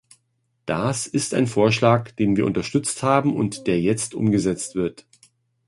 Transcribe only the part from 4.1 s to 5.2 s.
umgesetzt wird.